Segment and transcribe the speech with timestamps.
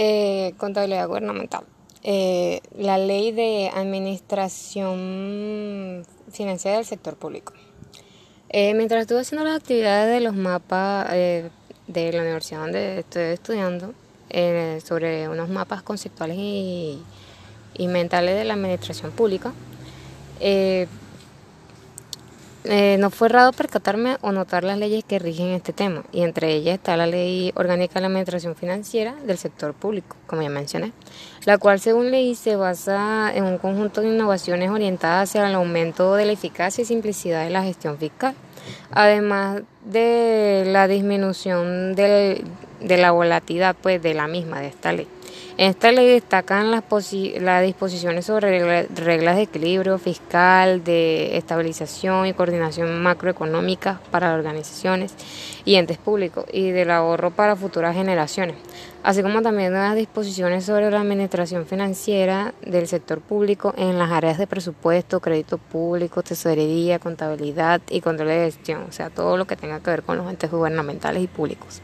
[0.00, 1.64] Eh, contabilidad gubernamental.
[2.04, 4.94] Eh, la ley de administración
[6.30, 7.52] financiera del sector público.
[8.48, 11.50] Eh, mientras estuve haciendo las actividades de los mapas de
[12.12, 13.92] la universidad donde estoy estudiando,
[14.84, 17.02] sobre unos mapas conceptuales y,
[17.80, 19.52] mentales de la administración pública,
[22.64, 26.52] eh, no fue raro percatarme o notar las leyes que rigen este tema, y entre
[26.52, 30.92] ellas está la Ley Orgánica de la Administración Financiera del Sector Público, como ya mencioné,
[31.44, 36.14] la cual según ley se basa en un conjunto de innovaciones orientadas hacia el aumento
[36.16, 38.34] de la eficacia y simplicidad de la gestión fiscal,
[38.90, 42.44] además de la disminución de
[42.80, 45.08] la volatilidad pues, de la misma, de esta ley.
[45.58, 46.84] En esta ley destacan las,
[47.40, 55.14] las disposiciones sobre reglas de equilibrio fiscal, de estabilización y coordinación macroeconómica para organizaciones
[55.64, 58.54] y entes públicos y del ahorro para futuras generaciones,
[59.02, 64.38] así como también las disposiciones sobre la administración financiera del sector público en las áreas
[64.38, 69.56] de presupuesto, crédito público, tesorería, contabilidad y control de gestión, o sea, todo lo que
[69.56, 71.82] tenga que ver con los entes gubernamentales y públicos.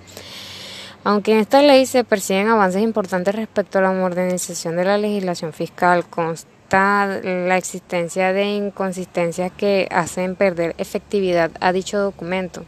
[1.05, 5.52] Aunque en esta ley se persiguen avances importantes respecto a la modernización de la legislación
[5.52, 12.64] fiscal, consta la existencia de inconsistencias que hacen perder efectividad a dicho documento.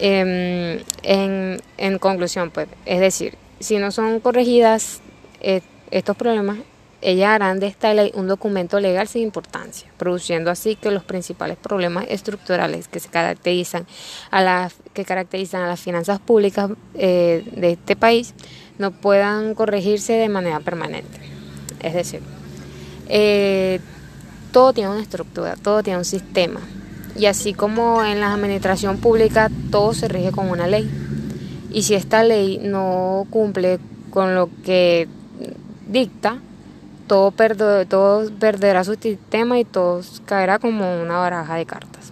[0.00, 5.00] Em, en, conclusión, pues, es decir, si no son corregidas
[5.40, 6.56] eh, estos problemas,
[7.02, 11.56] ellas harán de esta ley un documento legal sin importancia, produciendo así que los principales
[11.56, 13.86] problemas estructurales que se caracterizan
[14.30, 18.34] a las que caracterizan a las finanzas públicas eh, de este país
[18.78, 21.18] no puedan corregirse de manera permanente.
[21.82, 22.20] Es decir,
[23.08, 23.80] eh,
[24.52, 26.60] todo tiene una estructura, todo tiene un sistema.
[27.16, 30.88] Y así como en la administración pública todo se rige con una ley.
[31.72, 33.80] Y si esta ley no cumple
[34.10, 35.08] con lo que
[35.88, 36.38] dicta,
[37.12, 42.11] todo, todo perderá su sistema y todo caerá como una baraja de cartas.